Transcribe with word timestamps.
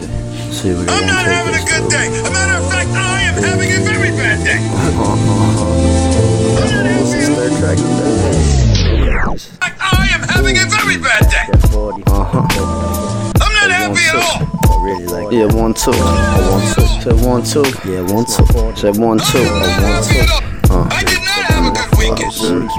Yeah. 0.00 0.50
See, 0.50 0.70
I'm 0.70 1.06
not 1.06 1.24
having 1.26 1.54
a 1.54 1.64
good 1.66 1.90
day. 1.90 2.08
A 2.08 2.30
matter 2.30 2.56
of 2.58 2.70
fact, 2.70 2.90
I 2.90 3.22
am 3.22 3.34
having 3.42 3.70
a 3.72 3.80
very 3.84 4.10
bad 4.16 4.44
day. 4.44 4.60
Third 7.38 7.52
track. 7.58 7.78
In 7.78 7.84
fact, 9.60 9.78
I 9.80 10.08
am 10.14 10.22
having 10.28 10.56
a 10.58 10.64
very 10.66 10.98
bad 10.98 11.24
day. 11.30 11.46
Uh-huh. 12.06 12.46
I'm 13.40 13.52
not 13.54 13.70
happy 13.70 14.04
at 14.08 14.16
all. 14.16 14.38
Really 14.82 15.06
like 15.06 15.30
yeah, 15.32 15.46
one 15.46 15.74
two. 15.74 15.92
I 15.92 16.40
want 16.50 16.64
two. 16.74 16.86
Say 17.02 17.14
one 17.26 17.42
two. 17.44 17.64
Yeah, 17.88 18.02
one 18.12 18.24
two. 18.24 18.46
Say 18.76 18.90
one 18.98 19.18
two. 19.18 19.38
I'm 19.38 19.62
I 19.62 19.82
want 19.90 20.04
two. 20.06 20.18
at. 20.18 20.92
I 20.92 21.02
did 21.04 21.22
not 21.22 21.37
have 21.98 22.12
a 22.12 22.16
good 22.16 22.40
weekend. 22.40 22.70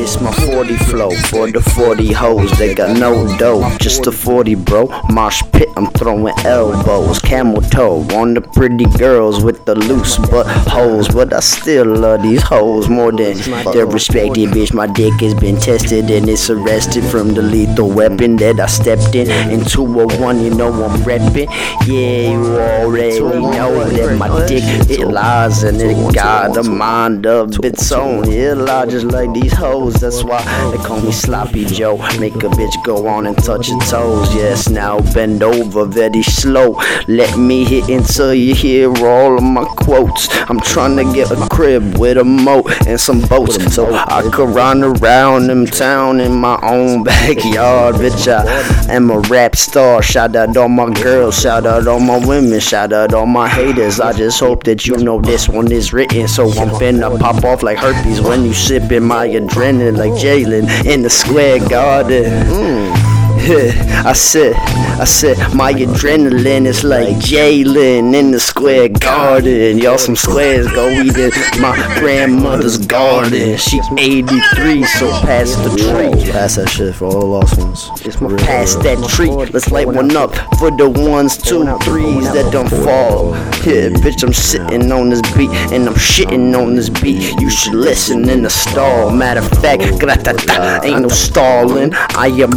It's 0.00 0.20
my 0.20 0.32
40 0.32 0.76
flow 0.76 1.10
for 1.28 1.50
the 1.50 1.60
40 1.60 2.12
hoes. 2.12 2.50
They 2.58 2.74
got 2.74 2.96
no 2.98 3.26
dough, 3.38 3.76
just 3.78 4.06
a 4.06 4.12
40, 4.12 4.54
bro. 4.56 4.86
Mosh 5.10 5.42
pit, 5.52 5.68
I'm 5.76 5.86
throwing 5.92 6.34
elbows. 6.44 7.18
Camel 7.20 7.62
toe 7.62 8.00
on 8.14 8.34
the 8.34 8.40
pretty 8.40 8.86
girls 8.98 9.42
with 9.44 9.64
the 9.64 9.74
loose 9.74 10.16
butt 10.16 10.46
holes. 10.68 11.08
But 11.08 11.32
I 11.32 11.40
still 11.40 11.86
love 11.86 12.22
these 12.22 12.42
hoes 12.42 12.88
more 12.88 13.12
than 13.12 13.36
they're 13.72 13.86
respected, 13.86 14.50
bitch. 14.50 14.72
My 14.72 14.86
dick 14.86 15.14
has 15.20 15.34
been 15.34 15.56
tested 15.56 16.10
and 16.10 16.28
it's 16.28 16.50
arrested 16.50 17.04
from 17.04 17.34
the 17.34 17.42
lethal 17.42 17.90
weapon 17.90 18.36
that 18.36 18.58
I 18.60 18.66
stepped 18.66 19.14
in. 19.14 19.30
In 19.50 19.64
201, 19.64 20.40
you 20.40 20.54
know 20.54 20.72
I'm 20.84 21.00
reppin'. 21.02 21.46
Yeah, 21.86 22.32
you 22.32 22.58
already 22.58 23.20
know 23.20 23.84
that 23.84 24.16
my 24.18 24.46
dick, 24.46 24.64
it 24.90 25.06
lies 25.06 25.62
and 25.62 25.80
it 25.80 26.14
got 26.14 26.56
a 26.56 26.62
mind 26.62 27.26
of 27.26 27.64
its 27.64 27.92
own. 27.92 28.28
It 28.28 28.56
lie 28.64 28.86
just 28.86 29.06
like 29.06 29.32
these 29.32 29.52
hoes. 29.52 29.94
That's 29.94 30.22
why 30.24 30.42
they 30.70 30.82
call 30.82 31.00
me 31.00 31.12
Sloppy 31.12 31.64
Joe. 31.64 31.96
Make 32.18 32.34
a 32.36 32.48
bitch 32.48 32.82
go 32.84 33.06
on 33.06 33.26
and 33.26 33.36
touch 33.36 33.68
her 33.68 33.78
toes. 33.80 34.34
Yes, 34.34 34.68
now 34.68 35.00
bend 35.12 35.42
over 35.42 35.84
very 35.84 36.22
slow. 36.22 36.80
Let 37.08 37.36
me 37.38 37.64
hit 37.64 37.88
until 37.88 38.34
you 38.34 38.54
hear 38.54 38.88
all 39.04 39.36
of 39.36 39.42
my 39.42 39.64
quotes. 39.64 40.28
I'm 40.50 40.60
trying 40.60 40.96
to 40.96 41.04
get 41.14 41.30
a 41.30 41.48
crib 41.48 41.98
with 41.98 42.18
a 42.18 42.24
moat 42.24 42.70
and 42.86 42.98
some 42.98 43.20
boats 43.22 43.74
so 43.74 43.92
I 43.94 44.22
could 44.32 44.54
run 44.54 44.82
around 44.82 45.46
them 45.46 45.66
town 45.66 46.20
in 46.20 46.32
my 46.32 46.58
own 46.62 47.04
backyard. 47.04 47.96
Bitch, 47.96 48.28
I 48.28 48.92
am 48.92 49.10
a 49.10 49.20
rap 49.20 49.56
star. 49.56 50.02
Shout 50.02 50.36
out 50.36 50.56
all 50.56 50.68
my 50.68 50.92
girls, 50.92 51.40
shout 51.40 51.66
out 51.66 51.86
all 51.86 52.00
my 52.00 52.24
women, 52.26 52.60
shout 52.60 52.92
out 52.92 53.14
all 53.14 53.26
my 53.26 53.48
haters. 53.48 54.00
I 54.00 54.12
just 54.12 54.40
hope 54.40 54.64
that 54.64 54.86
you 54.86 54.96
know 54.96 55.20
this 55.20 55.48
one 55.48 55.70
is 55.72 55.92
written. 55.92 56.28
So 56.28 56.44
I'm 56.44 56.70
finna 56.70 57.18
pop 57.18 57.44
off 57.44 57.62
like 57.62 57.78
herpes 57.78 58.20
when 58.20 58.44
you 58.44 58.51
sippin' 58.52 59.02
my 59.02 59.28
adrenaline 59.28 59.96
like 59.96 60.12
Jalen 60.12 60.86
in 60.86 61.02
the 61.02 61.10
square 61.10 61.58
garden. 61.68 62.24
Mm. 62.24 63.11
I 64.04 64.12
said, 64.12 64.54
I 64.54 65.04
said, 65.04 65.36
my 65.52 65.72
adrenaline 65.72 66.64
is 66.64 66.84
like 66.84 67.16
Jalen 67.16 68.14
in 68.14 68.30
the 68.30 68.38
square 68.38 68.88
garden. 68.88 69.78
Y'all 69.78 69.98
some 69.98 70.14
squares 70.14 70.70
go 70.70 70.88
eat 70.88 71.16
in 71.16 71.32
my 71.60 71.74
grandmother's 71.98 72.78
garden. 72.78 73.56
She 73.56 73.80
83, 73.98 74.84
so 74.84 75.10
pass 75.22 75.56
the 75.56 75.70
tree. 75.70 76.30
Pass 76.30 76.54
that 76.54 76.68
shit 76.68 76.94
for 76.94 77.06
all 77.06 77.18
the 77.18 77.26
lost 77.26 77.58
ones. 77.58 77.90
It's 78.06 78.20
my 78.20 78.36
pass 78.36 78.76
that 78.76 79.08
tree. 79.10 79.30
Let's 79.30 79.72
light 79.72 79.88
one 79.88 80.14
up 80.16 80.32
for 80.60 80.70
the 80.70 80.88
ones, 80.88 81.36
two, 81.36 81.64
threes 81.78 82.32
that 82.32 82.52
don't 82.52 82.70
fall. 82.70 83.34
Yeah, 83.66 83.90
bitch, 83.90 84.22
I'm 84.22 84.32
sitting 84.32 84.92
on 84.92 85.08
this 85.08 85.22
beat 85.36 85.50
and 85.72 85.88
I'm 85.88 85.94
shitting 85.94 86.56
on 86.56 86.76
this 86.76 86.88
beat. 86.88 87.40
You 87.40 87.50
should 87.50 87.74
listen 87.74 88.28
in 88.28 88.42
the 88.42 88.50
stall. 88.50 89.10
Matter 89.10 89.40
of 89.40 89.48
fact, 89.60 89.82
ain't 89.82 91.02
no 91.02 91.08
stalling. 91.08 91.92
I 91.94 92.28
am 92.28 92.50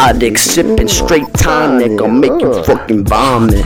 robotic, 0.00 0.38
sipping 0.38 0.88
straight 0.88 1.32
tonic. 1.34 2.00
I'll 2.00 2.08
make 2.08 2.40
you 2.40 2.52
uh. 2.52 2.62
fucking 2.62 3.04
vomit. 3.04 3.64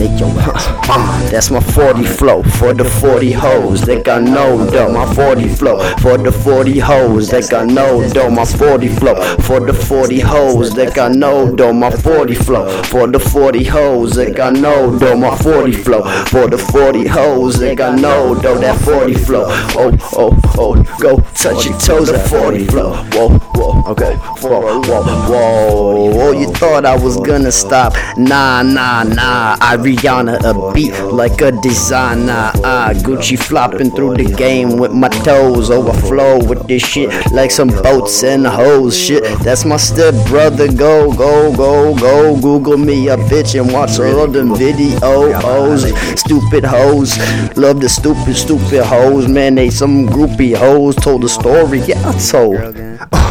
Make 0.00 0.18
your 0.18 0.30
ass. 0.40 0.80
That's 1.30 1.50
my 1.50 1.60
40 1.60 2.04
flow 2.04 2.42
for 2.42 2.72
the 2.72 2.84
40 2.84 3.32
hoes 3.32 3.82
that 3.82 4.02
got 4.02 4.22
no 4.22 4.68
dough. 4.70 4.90
My 4.90 5.14
40 5.14 5.46
flow 5.48 5.78
for 5.98 6.16
the 6.16 6.32
40 6.32 6.78
hoes 6.78 7.28
that 7.28 7.50
got 7.50 7.66
no 7.66 8.08
dough. 8.10 8.30
My 8.30 8.46
40 8.46 8.88
flow 8.88 9.14
for 9.40 9.60
the 9.60 9.74
40 9.74 10.20
hoes 10.20 10.70
that 10.70 10.94
got 10.94 11.12
no 11.12 11.54
dough. 11.54 11.74
My 11.74 11.90
40 11.90 12.34
flow 12.34 12.82
for 12.84 13.08
the 13.08 13.20
40 13.20 13.64
hoes 13.64 14.12
that 14.14 14.34
got 14.34 14.54
no 14.54 14.98
dough. 14.98 15.16
My 15.16 15.36
40 15.36 15.72
flow 15.72 16.02
for 16.24 16.48
the 16.48 16.56
40 16.56 17.06
hoes 17.06 17.58
that 17.58 17.76
got 17.76 18.00
no 18.00 18.34
dough. 18.40 18.58
That 18.58 18.80
40 18.80 19.14
flow. 19.14 19.44
Oh, 19.76 19.92
oh, 20.14 20.40
oh, 20.56 20.98
go 20.98 21.18
touch 21.34 21.66
your 21.66 21.78
toes 21.78 22.08
at 22.08 22.26
40 22.26 22.66
flow. 22.68 22.94
Whoa, 23.12 23.38
whoa, 23.54 23.90
okay. 23.92 24.16
Whoa, 24.16 24.80
whoa, 24.80 25.02
whoa. 25.28 26.20
Oh, 26.22 26.32
you 26.32 26.50
thought 26.54 26.86
I 26.86 26.96
was 26.96 27.18
gonna 27.18 27.52
stop? 27.52 27.94
Nah, 28.16 28.62
nah, 28.62 29.04
nah. 29.04 29.56
Ariana 29.90 30.38
a 30.44 30.72
beat 30.72 30.92
like 31.12 31.40
a 31.40 31.50
designer. 31.52 32.52
Ah, 32.64 32.92
Gucci 32.94 33.38
flopping 33.38 33.90
through 33.90 34.16
the 34.16 34.24
game 34.24 34.76
with 34.76 34.92
my 34.92 35.08
toes. 35.08 35.70
Overflow 35.70 36.44
with 36.44 36.66
this 36.68 36.82
shit 36.82 37.10
like 37.32 37.50
some 37.50 37.68
boats 37.68 38.22
and 38.22 38.46
hoes. 38.46 38.96
Shit, 38.96 39.24
that's 39.40 39.64
my 39.64 39.76
step 39.76 40.14
brother. 40.28 40.72
Go, 40.72 41.12
go, 41.12 41.54
go, 41.56 41.94
go. 41.98 42.40
Google 42.40 42.78
me 42.78 43.08
a 43.08 43.16
bitch 43.16 43.60
and 43.60 43.72
watch 43.72 43.98
all 43.98 44.26
them 44.28 44.50
videos. 44.50 45.82
Stupid 46.18 46.64
hoes, 46.64 47.18
love 47.56 47.80
the 47.80 47.88
stupid, 47.88 48.36
stupid 48.36 48.84
hoes. 48.84 49.28
Man, 49.28 49.56
they 49.56 49.70
some 49.70 50.06
groupie 50.06 50.56
hoes. 50.56 50.96
Told 50.96 51.22
the 51.22 51.28
story, 51.28 51.80
yeah, 51.80 52.00
I 52.08 52.12
told. 52.18 53.26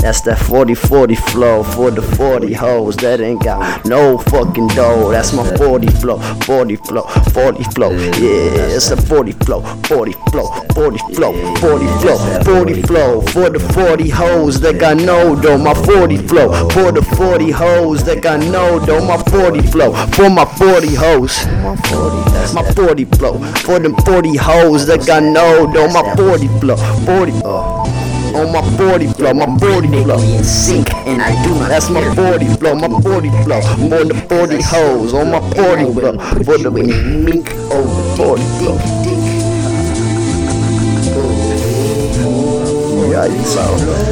That's 0.00 0.20
that 0.22 0.38
40 0.38 0.74
40 0.74 1.16
flow 1.16 1.62
for 1.64 1.90
the 1.90 2.02
40 2.02 2.52
hoes 2.52 2.96
that 2.98 3.20
ain't 3.20 3.42
got 3.42 3.84
no 3.84 4.16
fucking 4.16 4.68
dough. 4.68 5.10
That's 5.10 5.32
my 5.32 5.44
40 5.56 5.88
flow, 5.88 6.18
40 6.18 6.76
flow, 6.76 7.02
40 7.02 7.64
flow. 7.74 7.90
Yeah, 7.90 8.76
it's 8.76 8.90
a 8.90 8.96
40 8.96 9.32
flow, 9.32 9.60
40 9.84 10.12
flow, 10.30 10.46
40 10.74 10.98
flow, 11.14 11.32
40 11.56 11.86
flow, 12.00 12.42
40 12.44 12.82
flow 12.82 13.20
for 13.22 13.50
the 13.50 13.58
40 13.74 14.08
hoes 14.08 14.60
that 14.60 14.78
got 14.78 14.96
no 14.98 15.34
dough. 15.40 15.58
My 15.58 15.74
40 15.74 16.16
flow 16.28 16.68
for 16.70 16.92
the 16.92 17.02
40 17.16 17.50
hoes 17.50 18.04
that 18.04 18.22
got 18.22 18.38
no 18.40 18.78
dough. 18.86 19.04
My 19.04 19.18
40 19.24 19.62
flow 19.62 19.92
for 20.14 20.30
my 20.30 20.44
40 20.44 20.94
hoes. 20.94 21.44
My 22.54 22.62
40 22.72 23.04
flow 23.16 23.38
for 23.66 23.78
them 23.80 23.94
40 24.06 24.36
hoes 24.36 24.86
that 24.86 25.06
got 25.06 25.22
no 25.22 25.70
dough. 25.72 25.88
My 25.88 26.14
40 26.16 26.48
flow, 26.60 26.76
40. 27.04 27.32
Uh, 27.44 27.87
On 28.38 28.52
my 28.52 28.62
40 28.76 29.06
flow, 29.14 29.34
my 29.34 29.58
40 29.58 29.88
flow. 30.04 30.18
Sink 30.44 30.94
and 30.94 31.20
I 31.20 31.34
do 31.42 31.54
That's 31.66 31.90
my 31.90 32.14
40 32.14 32.46
flow, 32.54 32.76
my 32.76 32.88
40 33.00 33.30
flow. 33.42 33.60
For 33.60 34.04
the 34.04 34.14
40 34.28 34.62
hoes, 34.62 35.12
on 35.12 35.32
my 35.32 35.40
40 35.56 35.92
flow. 35.92 36.18
For 36.44 36.56
the 36.56 36.70
mink 36.70 37.52
over 37.72 38.16
40 38.16 38.42
flow. 38.58 38.78
Yeah, 43.10 43.26
you 43.26 43.44
sound. 43.44 44.07